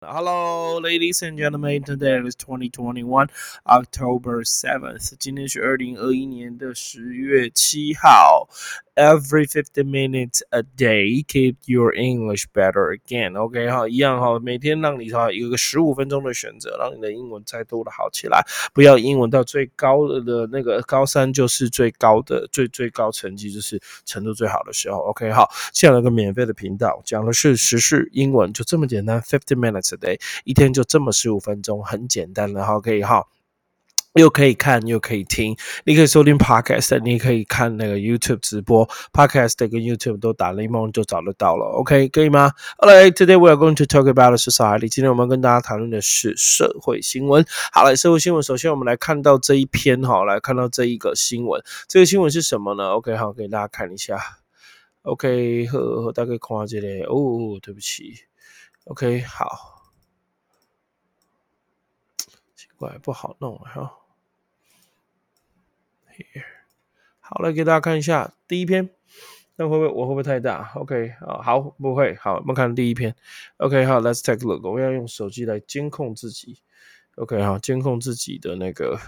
[0.00, 1.82] Hello, ladies and gentlemen.
[1.82, 3.26] Today is 2021
[3.66, 5.14] October 7th.
[5.18, 8.48] 今天是二零二一年的十月七号。
[8.94, 13.38] Every fifty minutes a day, keep your English better again.
[13.38, 18.44] OK 哈，一样哈，每天让你哈有个十五分钟的选择，让你的英文再多的好起来。
[18.74, 24.98] 不要英文到最高的那个高三就是最高的最最高成绩，就是程度最好的时候。
[25.10, 33.24] OK 好，现在有个免费的频道，讲的是时事英文，就这么简单，fifty minutes a day，一天就这么十五分钟，很简单的哈，可以哈。
[34.14, 44.88] 又可以看又可以听，你可以收听 podcast，你可以看那个 YouTube 直播，podcast 跟 YouTube 都打雷蒙就找得到了，OK 可以吗来，today we are going to talk about society。
[44.88, 47.44] 今天我们跟大家谈论的是社会新闻。
[47.70, 54.18] 好了，社会新闻，首先我们来看到这一篇哈，来看到这一个新闻，这个新闻是什么呢？OK，好，给大家看一下。
[55.02, 57.02] OK，呵，大概看这里。
[57.02, 58.14] 哦，对不起。
[58.86, 59.77] OK，好，
[62.78, 63.92] 怪，不好弄哈。
[67.20, 68.88] 好来，给大家看一下第一篇，
[69.56, 72.14] 那会不会我会不会太大？OK 啊，好，不会。
[72.14, 73.14] 好，我们看第一篇。
[73.58, 74.64] OK，好，Let's take a look。
[74.64, 76.62] 我要用手机来监控自己。
[77.16, 78.98] OK，好，监控自己的那个。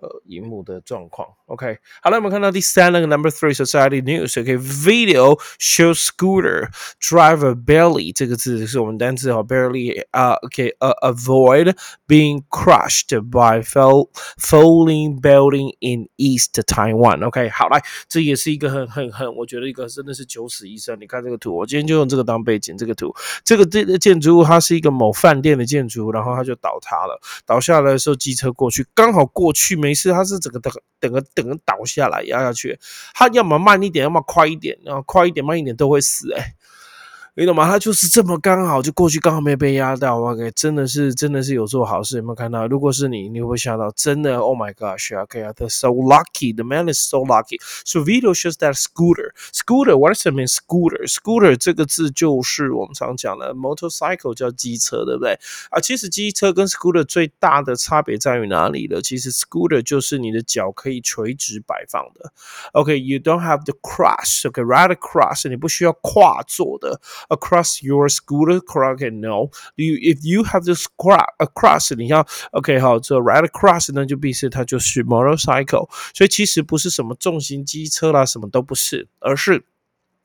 [0.00, 1.26] 呃，荧幕的状况。
[1.46, 4.40] OK，好了，我们看到第三那个 Number Three Society News。
[4.40, 6.68] OK，Video shows scooter
[7.00, 11.76] driver barely 这个字是我们单词哈，barely 啊，OK，uh, avoid
[12.06, 14.10] being crushed by fall
[14.40, 17.26] falling building in East Taiwan。
[17.26, 20.96] OK，好来，这也是一个很很很，我觉得一个真的是九死一生。
[21.00, 22.76] 你看这个图，我今天就用这个当背景。
[22.78, 27.20] 这个图，这个这建筑物它是一个某饭店的建筑，然后它就倒塌了。
[27.44, 29.87] 倒下来的时候，机车过去，刚好过去没。
[29.88, 32.78] 没事，他是整个等整个等个倒下来压下去，
[33.14, 36.54] 他要么慢一点，要么快一点，然后快一点慢一点都会死哎。
[37.38, 37.68] 你懂吗？
[37.68, 40.18] 他就是这么刚好就过去，刚好没被压到。
[40.18, 42.16] OK，真的是真的是有做好事。
[42.16, 42.66] 有没有看到？
[42.66, 43.88] 如果是你，你会不会吓到？
[43.92, 46.52] 真的，Oh my gosh，OK，the so lucky.
[46.52, 47.60] The man is so lucky.
[47.84, 49.34] So video shows that scooter.
[49.52, 49.96] Scooter.
[49.96, 50.48] What does it mean?
[50.48, 51.06] Scooter.
[51.06, 55.38] Scooter 这个字就是我们常讲的 motorcycle，叫机车，对不对？
[55.70, 59.00] 啊，其实机车跟 scooter 最大的差别在于哪里呢？
[59.00, 62.32] 其实 scooter 就是你的脚可以垂直摆放的。
[62.72, 64.44] OK，you don't have the cross.
[64.48, 67.00] OK，right across，你不需要跨坐的。
[67.29, 73.45] across your scooter okay no you if you have this cross across 你要 OK 好这 right
[73.47, 79.65] across 那就必是它就是 motorcycle，所以其实不是什么重型机车啦，什么都不是，而是。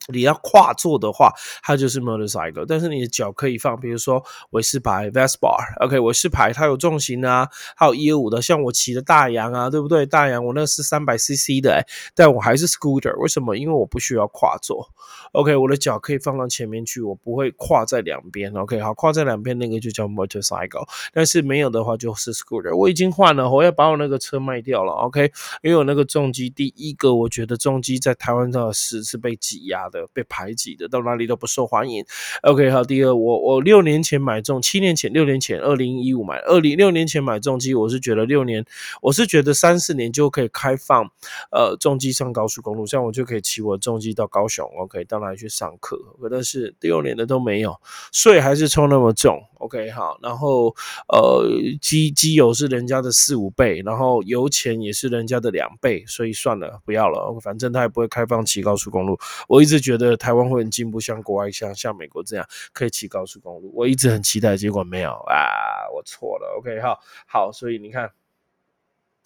[0.07, 1.31] 你要跨坐的话，
[1.61, 10.05] 它就是 motorcycle，但是你的脚可以放，比如说韦斯牌 Vespa，OK，韦斯牌它有重型啊，还有一二五的，像我骑的大洋啊，对不对？
[10.05, 13.55] 大洋我那是三百 CC 的，但我还是 scooter，为什么？
[13.55, 14.89] 因为我不需要跨坐
[15.31, 22.75] ，OK，我的脚可以放到前面去，我不会跨在两边，OK，好，跨在两边那个就叫 motorcycle，但是没有的话就是 scooter。
[22.75, 25.31] 我已经换了，我要把我那个车卖掉了，OK，
[25.61, 29.92] 因为我那个重机，第一个我觉得重机在台湾的是是被挤压的。
[29.93, 32.03] 的被排挤的，到哪里都不受欢迎。
[32.41, 38.65] OK，好，第二，我我六年前买重，七年前，六年前，二零一五买，二零六年前买重机，我是觉得六年，
[39.01, 41.05] 我是觉得三四年就可以开放，
[41.51, 45.97] 呃，重机上高速公路，这样我就可以骑我重机到高雄我可以到哪里去上课？
[46.31, 47.79] 但是六年的都没有，
[48.11, 50.73] 税还是抽那么重，OK，好，然后
[51.07, 51.45] 呃，
[51.79, 59.83] 机机油是人家的四五倍，然后油钱也是人家的两倍，所以算了，不要了，反正他也不会开放骑高速公路，我一直。
[59.83, 66.55] 觉得台湾会很进步，像国外，像像美国这样可以骑高速公路，我一直很期待，结果没有啊，我错了。
[66.57, 66.97] OK，好，
[67.27, 68.09] 好，所以你看，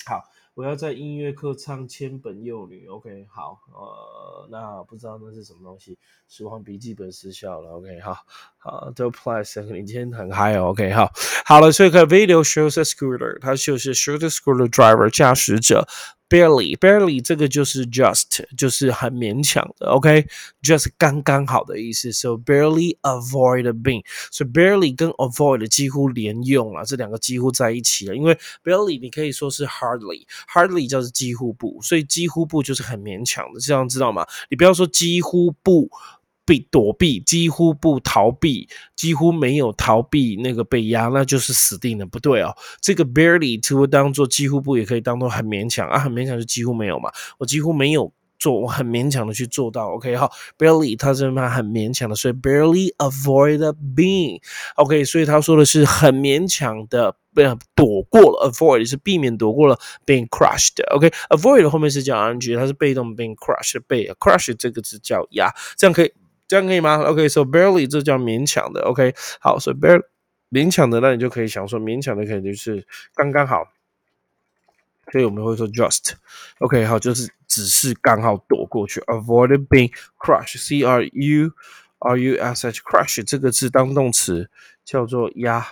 [0.04, 0.24] 好，
[0.58, 2.88] 我要在音乐课唱千本幼女。
[2.88, 7.74] OK，好，呃，那不知道那是什么东西，时光笔记本失效了。
[7.74, 8.26] OK，好，
[8.58, 10.70] 好，The Plus，你今天很嗨哦。
[10.70, 11.12] OK，好，
[11.46, 15.88] 好了，所以个 video shows a scooter，它就是 shows a scooter driver 驾驶者。
[16.30, 22.12] Barely, barely，这个就是 just，就是很勉强的，OK，just 刚刚好的意思。
[22.12, 28.16] So barely avoid being，所以 barely 跟 avoid 几乎连用了，这两个几乎在一起了。
[28.16, 34.28] 因为 barely 你可以说是 hardly，hardly 就是几乎不，所以几乎不就是很勉强的，这样知道吗？
[34.50, 35.90] 你不要说几乎不。
[36.48, 42.06] 避躲避，几乎不逃避，几乎没有逃避那个被压，那就是死定了。
[42.06, 47.12] 不对哦，这个 barely 除了当做几乎不，也可以当做很勉强啊，很勉强就几乎没有嘛。
[47.38, 49.90] 我几乎没有做，我很勉强的去做到。
[49.96, 54.40] OK，好，barely 它是蛮很勉强的，所以 barely avoid being。
[54.76, 57.44] OK，所以他说的是很勉强的被
[57.76, 60.82] 躲过了，avoid 是避免躲过了 being crushed。
[60.96, 66.14] OK，avoid 后面是叫 ing，它是被动 being crushed，被 crush 这个字叫压，这样可以。
[66.48, 68.82] 这样可以吗？OK，so barely 这叫勉强的。
[68.82, 70.04] OK，好，所以 barely
[70.50, 73.68] 勉强的，那你就可以想说，勉强的可能就是刚刚好。
[75.10, 79.90] 所以我们会说 just，OK，好，就是只是刚好躲过去，avoid being
[80.20, 81.52] crushed，c r u
[82.00, 84.50] r u s h，crush 这个字当动词
[84.84, 85.66] 叫做压，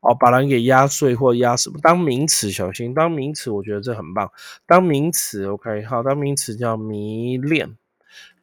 [0.00, 1.78] 哦，把人给压碎或压什么？
[1.80, 4.32] 当名词小心，当名词我觉得这很棒，
[4.66, 7.76] 当名词 OK，好，当名词叫迷恋。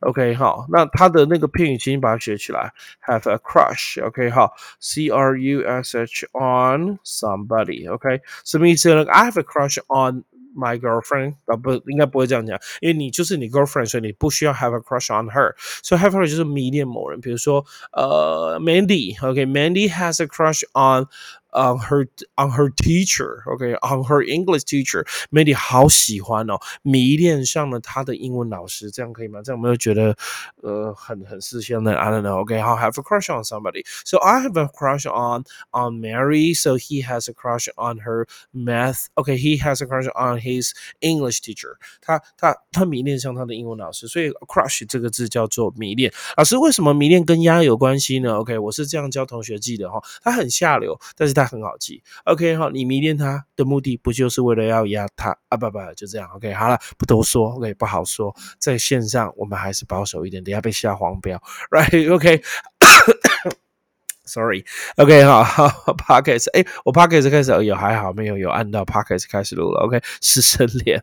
[0.01, 2.73] OK，好，那它的那个片语，请你把它学起来。
[3.07, 9.05] Have a crush，OK，好，C R U S H on somebody，OK，什么意思呢？
[9.05, 10.25] I have a crush on
[10.57, 15.55] my girlfriend，啊不，应该不会这样讲，因为你就是你 girlfriend，所以你不需要 have a crush on her。
[15.83, 21.07] 所以 have a crush 就是迷恋某人，比如说呃，Mandy，OK，Mandy has a crush on。
[21.57, 25.05] on her on her teacher, OK, on her English teacher.
[25.31, 29.43] Mandy 好喜欢哦，迷恋上了她的英文老师，这样可以吗？
[29.43, 30.17] 这样我们就觉得
[30.63, 33.85] 呃很很事先的 I don't know, OK, I'll have a crush on somebody.
[34.05, 38.27] So I have a crush on on Mary, so he has a crush on her
[38.53, 39.07] math.
[39.15, 41.77] OK, he has a crush on his English teacher.
[42.01, 46.13] 他他他迷恋上他的英文老师，所以 crush 这个字叫做迷恋。
[46.37, 48.37] 老师为什么迷恋跟鸭有关系呢？
[48.39, 52.04] OK，我是这样教同学记的哈，他很下流，但是他 很好记。
[52.26, 55.58] OK 哈，你迷恋他的目的不就是为了要压他啊？
[55.58, 56.30] 不不，就这样。
[56.36, 57.52] OK，好了，不多说。
[57.54, 58.36] OK，不好说。
[58.60, 61.42] 在线上我们还是保守一点，等下被下黄标。
[61.72, 62.42] Right？OK。
[64.28, 65.44] Sorry，OK 哈
[65.98, 71.02] ，Pockets，哎，我 Pockets 开始有还好没有有按到 Pockets 开始录了，OK，是生脸，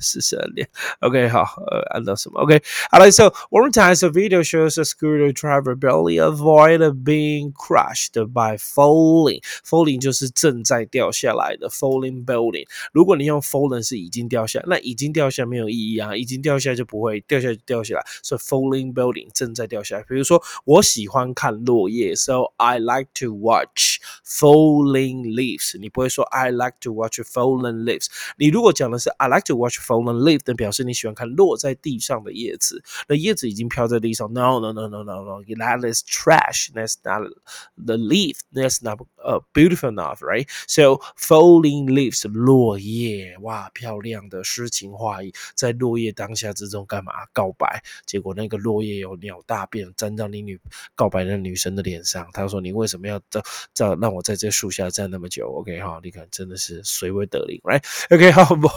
[0.00, 0.68] 是生脸
[0.98, 10.00] ，OK 好，呃，按到什么？OK，好了，So one time the video shows a scooter driver barely avoid being crushed by falling，falling
[10.00, 12.66] 就是正在掉下来的 falling building。
[12.92, 20.02] 如果你用 fallen 是已经掉下，那已经掉下没有意义啊，已经掉下就不会掉下就掉下来，所以 falling building 正在掉下来。
[20.08, 22.15] 比如说我喜欢看落叶。
[22.15, 25.77] So I like to watch falling leaves。
[25.77, 28.07] 你不会说 I like to watch fallen leaves。
[28.37, 32.83] 你如果讲的是 I like to watch fallen leaves，那表示你喜欢看落在地上的叶子。
[33.07, 34.31] 那叶子已经飘在地上。
[34.31, 35.43] No no no no no no.
[35.43, 36.71] That is trash.
[36.73, 37.31] That's not
[37.75, 38.39] the leaf.
[38.53, 40.47] That's not uh beautiful enough, right?
[40.67, 47.13] So falling leaves，落叶，哇，漂亮的诗情画意，在落叶当下之中干嘛？
[47.33, 47.83] 告白。
[48.05, 50.59] 结果那个落叶有鸟大便沾到你女
[50.95, 52.03] 告白的女生的脸。
[52.06, 53.42] 上，他说：“你为什么要这
[53.74, 58.68] 这让我在这树下站那么久？”OK 哈，你看真的是随位得令，Right？OK 好不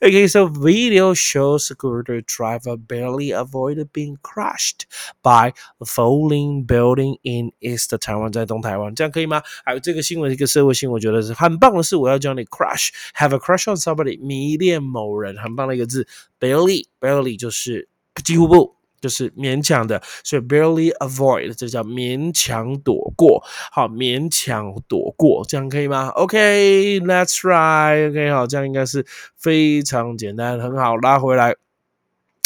[0.00, 4.84] ？OK，so video shows scooter driver barely avoided being crushed
[5.22, 9.42] by a falling building in East Taiwan，在东台湾，这样可以吗？
[9.64, 16.08] 还有这个新闻，一个社会新闻，我觉得是很棒的是，我要教你 crush，have a crush on somebody，迷恋某人，很棒的一个字
[16.40, 17.88] ，barely，barely 就是
[18.24, 18.79] 几乎不。
[19.00, 23.42] 就是勉强的，所以 barely avoid 这叫勉强躲过，
[23.72, 29.06] 好，勉强躲过，这样可以吗？OK，Let's try，OK，好，这样应该是
[29.36, 31.56] 非常简单，很好，拉回来。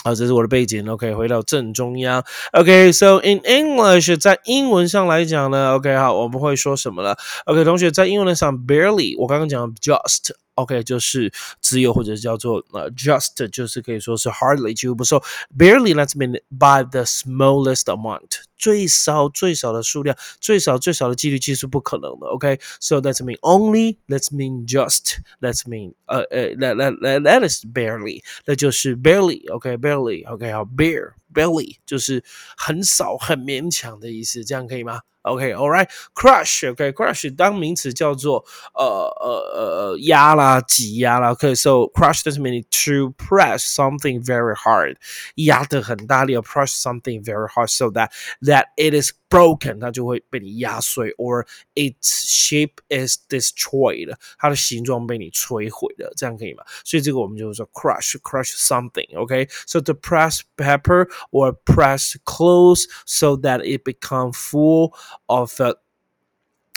[0.04, 2.22] 好，这是我的背景，OK，回到正中央
[2.52, 7.16] ，OK，So in English，在英文上来讲呢，OK，好，我们会说什么了
[7.46, 10.32] ？OK，同学在英文上 barely，我刚刚讲 just。
[10.55, 11.31] OK，就是
[11.61, 15.23] 只有或者叫做呃 just，就是可以说是 hardly 几乎不受
[15.57, 22.27] barely let's mean by the smallest amount， 最少最少的数量，最少最少的几率其实是不可能的。
[22.27, 23.01] OK，so、okay?
[23.01, 28.95] let's mean only let's mean just let's mean 呃呃 let let let let is barely，那就是
[28.97, 32.23] barely OK barely OK 好 bare barely 就是
[32.57, 35.01] 很少很勉强的意思，这样可以吗？
[35.23, 38.85] OK，all right，crush，OK，crush 当名词叫做呃
[39.19, 41.33] 呃呃压啦、挤压啦。
[41.33, 44.95] OK，so crush doesn't mean to press something very hard，
[45.35, 48.11] 压得很大力，press something very hard so that
[48.53, 56.63] that it is broken，它就会被你压碎，or its shape is destroyed，它的形状被你摧毁了，这样可以吗？
[56.83, 64.93] 所以这个我们就是说 crush，crush something，OK，so to press pepper or press clothes so that it become full
[65.27, 65.75] of uh,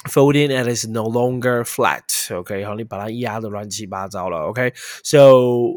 [0.08, 2.04] folding and is no longer flat.
[2.34, 4.40] OK，好，你把它压的乱七八糟了。
[4.48, 5.18] OK，so、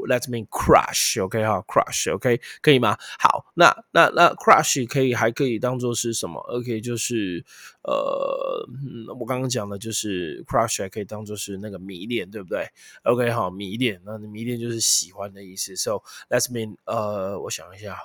[0.09, 1.23] let me crush。
[1.23, 2.13] OK，好，crush。
[2.15, 2.97] OK，可以吗？
[3.19, 7.45] 好，那那那 crush 可以还可以当做是什么？OK，就是
[7.83, 8.67] 呃，
[9.19, 12.67] 我刚刚讲的就是 crush 还可以当做是那个迷恋，对不对
[13.05, 15.77] ？OK，好，迷恋，那你迷恋就是喜欢的意思。
[15.77, 17.97] So let's mean 呃，我想一下，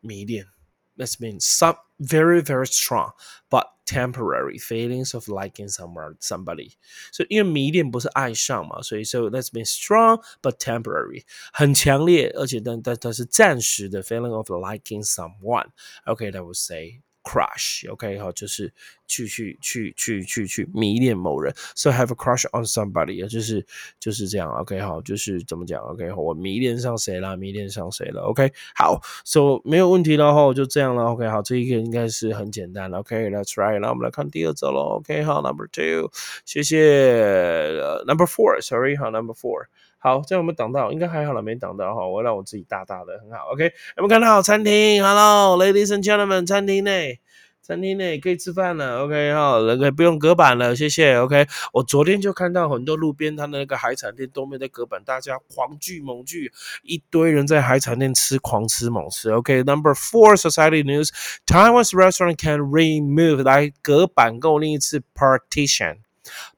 [0.00, 0.55] 迷恋。
[0.97, 3.13] Let's mean some very very strong
[3.49, 6.73] but temporary feelings of liking someone somebody。
[7.11, 18.72] 所以因为迷恋不是爱上嘛，所以 so let's mean strong but temporary，很强烈，而且但但它是暂时的 feeling of liking someone。Okay, that would say crush，OK，好，就是
[19.08, 23.66] 去去去去去去迷恋某人，so have a crush on somebody，就是
[23.98, 36.12] 就是这样，OK，好，就是怎么讲，OK，我迷恋上谁了，迷恋上谁了，OK，好，so 没有问题了哈，就这样了，OK，好，这一个应该是很简单，OK，That's right，那我们来看第二则喽，OK，好，Number two，
[36.44, 37.72] 谢谢
[38.06, 39.66] ，Number four，Sorry，好，Number four。
[40.06, 42.06] 好，这样我们挡到，应该还好了，没挡到哈。
[42.06, 43.48] 我让我自己大大的，很好。
[43.52, 47.18] OK，有没有看到餐厅？Hello，ladies and gentlemen，餐厅内，
[47.60, 49.02] 餐厅内可以吃饭了。
[49.02, 51.16] OK，哈，那个不用隔板了，谢谢。
[51.16, 56.52] OK，我昨天就看到很多路边摊的那个海产店都没有在隔板，大家狂聚猛聚，
[56.84, 59.32] 一堆人在海产店吃，狂吃猛吃。
[59.32, 65.96] OK，Number four society news，Taiwan's restaurant can remove 来隔板，跟我另一次 partition。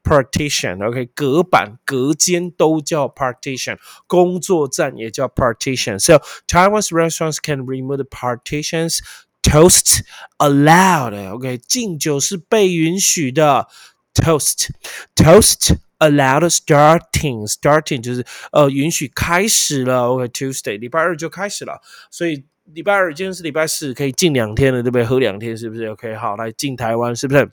[0.03, 9.00] partition，OK，隔板、隔间都叫 partition，工作站也叫 partition。So Taiwan's restaurants can remove the partitions.
[9.41, 10.01] Toast
[10.38, 11.31] allowed.
[11.33, 13.67] OK，敬酒是被允许的。
[14.13, 14.69] Toast,
[15.15, 17.48] toast allowed starting.
[17.51, 20.10] Starting 就是呃允许开始了。
[20.10, 21.81] OK，Tuesday 礼拜二就开始了，
[22.12, 25.03] 所以礼拜二今天是礼拜四，可以禁两天了，对不对？
[25.03, 25.88] 喝两天是不是？
[25.88, 27.50] OK，好，来进台湾是不是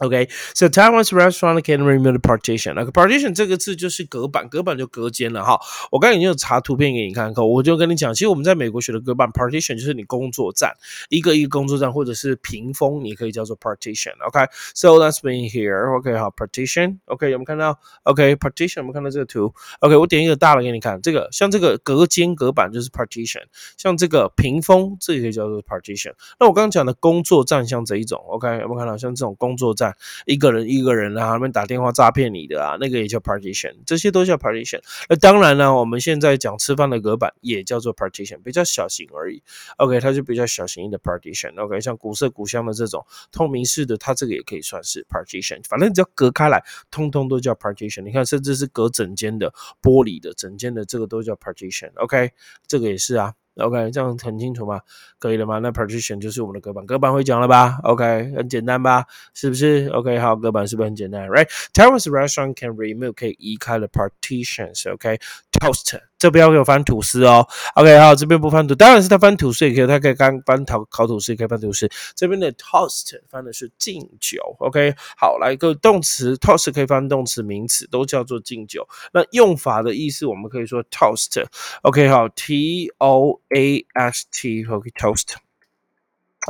[0.00, 2.74] ？OK, so Taiwan's restaurant can remove partition.
[2.74, 5.58] 那个 partition 这个字就是隔板，隔板就隔间了哈。
[5.92, 10.74] 我刚才已经有查图片给你看过，我就跟你讲，其实我们在美国学的隔板 partition 就是你工作站，
[11.10, 14.12] 一个一个工作站或者是屏风，你可以叫做 partition。
[14.26, 14.40] OK,
[14.74, 15.96] so let's be here.
[15.96, 16.98] OK，好，partition。
[17.04, 23.42] OK，有没有看到？OK，partition，有没有看到这个图？OK，我点一个大的给你看，这个像这个隔间隔板就是 partition，
[23.76, 26.12] 像这个屏风，这个可以叫做 partition。
[26.40, 29.83] 那我刚刚讲的工作站像这一种，OK，有没有看到像这种工作站？
[30.26, 34.80] 一个人一个人啊，他们打电话诈骗你的啊，那个也叫 partition，这些都叫 partition。
[35.08, 39.42] 那当然呢，我们现在讲吃饭的隔板也叫做 partition，比较小型而已。
[39.78, 41.58] OK，它就比较小型的 partition。
[41.60, 45.60] OK，像古色古香的这种透明式的，它这个也可以算是 partition。
[45.68, 48.02] 反正只要隔开来，通通都叫 partition。
[48.02, 51.90] 你看，甚至是隔整间的玻璃的整间的，这个都叫 partition。
[51.96, 52.30] OK，
[52.66, 53.34] 这个也是啊。
[53.56, 54.80] OK，这样很清楚吗？
[55.18, 55.58] 可以了吗？
[55.60, 59.04] 那 partition 就是我们的隔板，隔板会讲了吧？OK，很简单吧？
[59.32, 67.46] 是不是？OK，好，隔板是不是很简单？Right？Taiwan's restaurant can remove 可以移开的 partitions，OK？Toast 这边要翻吐司哦。
[67.74, 71.90] OK，好，这边不翻吐，当然是他翻吐司也可以，他可以干翻烤烤吐司，也可以翻吐司。
[72.14, 74.56] 这边的 toast 翻的是敬酒。
[74.60, 78.88] OK，好，来个动词 toast 可以翻动词、名词，都叫做敬酒。
[79.12, 81.44] 那用法的意思，我们可以说 toast。
[81.82, 84.64] OK，好，T O A S T。
[84.64, 85.34] OK，toast。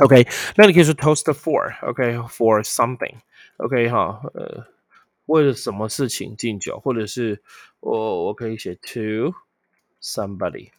[0.03, 1.73] OK，那你可以说 toast for。
[1.81, 3.15] OK，for something。
[3.57, 4.65] OK，哈，呃，
[5.25, 7.41] 为了什么事情敬酒，或者是
[7.79, 9.33] 我我可以写 to。
[10.02, 10.70] somebody，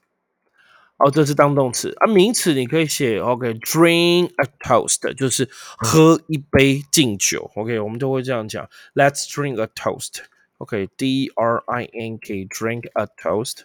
[0.97, 2.07] 哦，这是当动词啊。
[2.07, 7.51] 名词你可以写 OK，drink a toast，就是喝一杯敬酒。
[7.55, 13.61] OK，我们都会这样讲，Let's drink a toast。OK，D R I N K，drink a toast。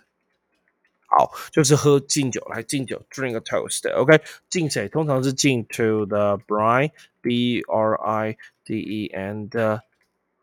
[1.09, 4.89] 好，就是喝敬酒，来敬酒，drink a toast。OK，敬谁？
[4.89, 9.81] 通常是敬 to the bride，B R I D E and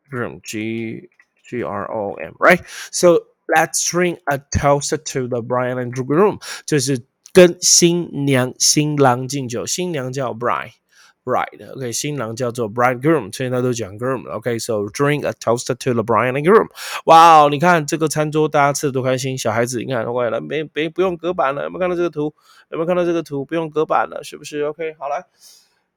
[0.10, 1.10] groom，G
[1.44, 3.26] G R O M，right？So
[3.57, 9.65] Let's drink a toast to the bride and groom，就是跟新娘、新郎敬酒。
[9.65, 14.31] 新娘叫 bride，bride，OK，新郎叫做 bridegroom，所以他都讲 groom。
[14.31, 16.69] OK，so drink a toast to the bride and groom。
[17.07, 19.39] 哇哦，你看这个餐桌，大家吃的多开心。
[19.39, 21.65] 小孩子，你看，快了，没没不用隔板了。
[21.65, 22.35] 有没有看到这个图？
[22.69, 23.47] 有没有看到这个图？
[23.47, 25.25] 不用隔板了，是不是？OK，好来。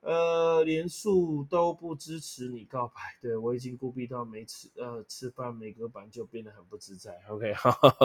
[0.02, 7.12] 呃，连树都不支持你告白，对我已经孤僻到没吃呃吃饭没隔板就变得很不自在。
[7.30, 7.54] OK，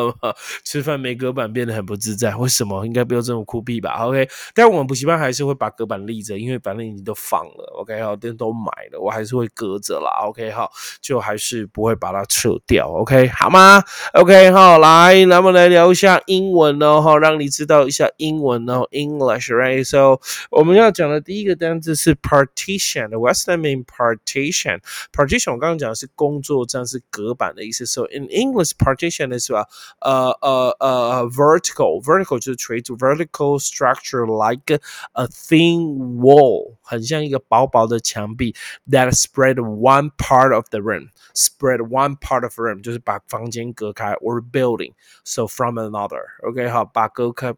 [0.63, 2.85] 吃饭没隔板变得很不自在，为什么？
[2.85, 7.73] 应该不要这么孤僻吧？OK，但我们补习班还是会把隔板立着，因为反正已经都放了。
[7.79, 10.27] OK，好，店都买了，我还是会隔着啦。
[10.27, 12.91] OK，好，就还是不会把它撤掉。
[12.91, 21.86] OK，好吗？OK，好，来，那么来聊一下英文哦，哈，让你知道一下英文哦，English，right？So，我们要讲的第一个单词。
[21.86, 23.86] 这是 partition。What's that mean?
[23.86, 24.82] Partition.
[25.14, 27.86] Partition 我刚刚讲的是工作站是隔板的意思。
[27.86, 29.68] So in English, partition is 吧，
[30.00, 32.02] 呃呃呃 vertical.
[32.02, 34.80] Vertical 就是垂直，vertical structure like
[35.14, 38.56] a thin wall，很像一个薄薄的墙壁，
[38.90, 41.10] that spread one part of the room.
[41.34, 44.94] Spread one part of the room 就是把房间隔开，or building.
[45.24, 46.24] So from another.
[46.44, 47.54] OK，好，把隔开。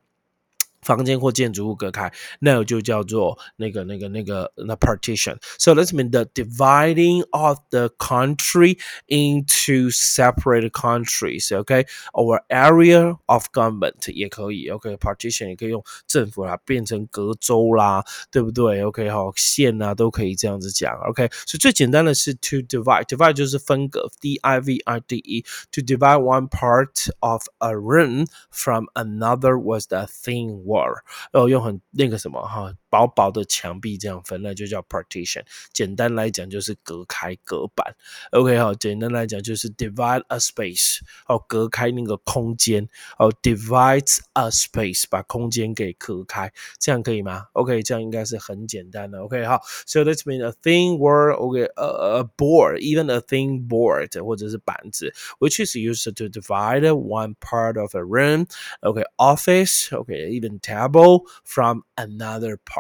[0.84, 8.78] 房间或建筑物隔开，那就叫做那个、那个、那个那 partition。So let's mean the dividing of the country
[9.08, 11.58] into separate countries.
[11.58, 14.68] OK, or area of government 也可以。
[14.68, 18.84] OK，partition 也可以用政府啦，变成隔州啦，对不对？
[18.84, 20.94] OK，好，县啊都可以这样子讲。
[21.08, 28.88] OK，所以最简单的是 to divide，divide 就是分隔，D I V I D E。To divide one part of a room from
[28.96, 30.95] another was the thing word，
[31.33, 35.44] 哦，用很那个什么哈，薄薄的墙壁这样分，那就叫 partition。
[35.74, 37.96] 简单来讲就是隔开隔板。
[38.32, 47.48] OK 好，简单来讲就是 divide a space，哦，隔开那个空间，哦，divides a space，把空间给隔开，这样可以吗？
[47.54, 49.20] OK，这样应该是很简单的。
[49.20, 57.34] OK 好，So that's mean a thin word。OK，a board，even a thin board，或者是板子，which is used to divide one
[57.40, 62.77] part of a room。OK，office，OK，even table from another part。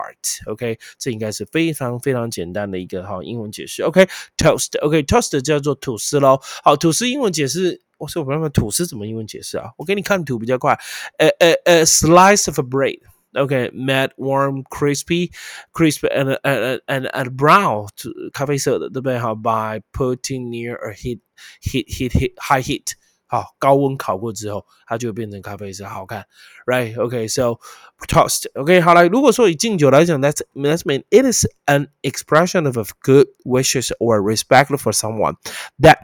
[0.46, 3.82] OK，这应该是非常非常简单的一个哈英文解释。
[3.82, 6.40] OK，toast，OK，toast 叫做吐司喽。
[6.62, 7.82] 好，吐司英文解释。
[7.98, 9.72] 我说我们吐司怎么英文解释啊？
[9.76, 10.78] 我给你看图比较快。
[11.18, 13.00] 呃呃呃，slice of a bread。
[13.34, 15.30] Okay, mad, warm, crispy,
[15.72, 17.88] crisp, and and and and brown
[18.32, 19.18] 咖啡色的，对不对？
[19.18, 21.20] 好，by putting near a heat
[21.60, 22.92] heat heat heat high heat
[23.27, 26.25] 好，高温烤过之后，它就会变成咖啡色，好看，
[26.67, 27.57] right？OK，so
[28.07, 35.35] toast。OK，好了，如果说以敬酒来讲，that's that's mean it is an expression of good wishes or respect for someone
[35.79, 35.97] that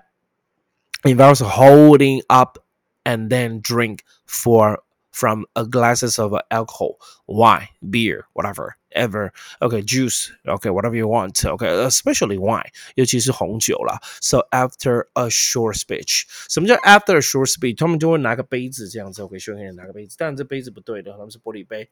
[1.03, 2.57] involves holding up
[3.03, 4.79] and then drink for
[5.11, 9.31] from a glasses of alcohol, wine, beer, whatever, ever.
[9.61, 10.31] Okay, juice.
[10.45, 11.33] Okay, whatever you want.
[11.43, 13.99] Okay, especially wine，尤其是红酒啦。
[14.21, 17.77] So after a short speech，什么叫 after a short speech？
[17.77, 21.89] 他们就会拿个杯子这样子，OK，学员拿个杯子，但这杯子不对的，他们是玻璃杯。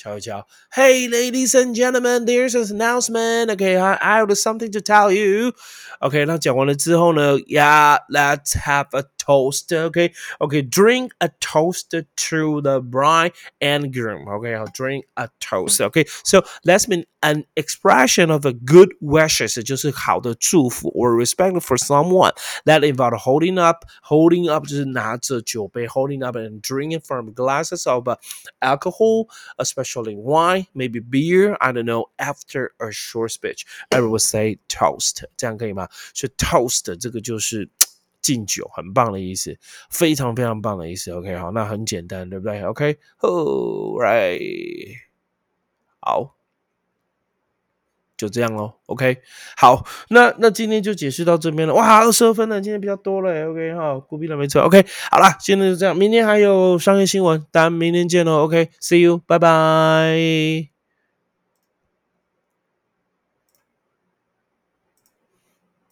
[0.00, 0.46] 敲一敲。
[0.72, 3.50] Hey, ladies and gentlemen, there's an announcement.
[3.50, 5.54] Okay, I, I have something to tell you.
[5.98, 9.72] OK，那讲完了之后呢，Yeah, let's have a toast.
[9.72, 14.28] Okay, okay, drink a toast to the bride and groom.
[14.28, 15.80] Okay, I'll drink a toast.
[15.80, 22.32] Okay, so let's mean an expression of a good wishes，就是好的祝福，or respect for someone
[22.64, 23.84] that involve holding up.
[24.02, 28.06] Holding up 就是拿着酒杯，holding up and drinking from glasses of
[28.60, 31.56] alcohol, especially wine, maybe beer.
[31.60, 32.10] I don't know.
[32.18, 35.24] After a short speech, everyone would say toast.
[35.36, 35.88] 这样可以吗？
[36.14, 37.68] 所以 toast 这个就是
[38.23, 39.55] 敬酒，很棒的意思，
[39.89, 41.11] 非常非常棒的意思。
[41.11, 44.39] OK，好，那很简单，对不对？OK，Right，
[45.99, 46.35] 好，
[48.17, 48.75] 就这样喽。
[48.85, 49.17] OK，
[49.57, 51.73] 好，那那今天就解释到这边了。
[51.73, 53.49] 哇，二十二分了，今天比较多了。
[53.49, 54.61] OK，好，孤僻了没错。
[54.61, 58.45] OK，好了，今天就这样，明天还有商业新闻，大家明天见喽。
[58.45, 60.72] OK，See you，拜拜。